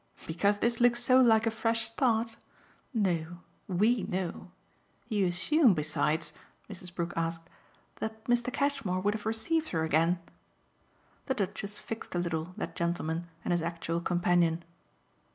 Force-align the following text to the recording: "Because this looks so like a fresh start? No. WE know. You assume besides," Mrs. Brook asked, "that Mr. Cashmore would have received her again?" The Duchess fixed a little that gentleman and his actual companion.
"Because 0.25 0.57
this 0.57 0.79
looks 0.81 0.99
so 1.03 1.21
like 1.21 1.45
a 1.45 1.51
fresh 1.51 1.85
start? 1.85 2.35
No. 2.91 3.41
WE 3.67 4.01
know. 4.05 4.49
You 5.07 5.27
assume 5.27 5.75
besides," 5.75 6.33
Mrs. 6.67 6.95
Brook 6.95 7.13
asked, 7.15 7.47
"that 7.97 8.25
Mr. 8.25 8.51
Cashmore 8.51 8.99
would 8.99 9.13
have 9.13 9.27
received 9.27 9.69
her 9.69 9.83
again?" 9.83 10.17
The 11.27 11.35
Duchess 11.35 11.77
fixed 11.77 12.15
a 12.15 12.17
little 12.17 12.55
that 12.57 12.75
gentleman 12.75 13.27
and 13.45 13.51
his 13.51 13.61
actual 13.61 14.01
companion. 14.01 14.63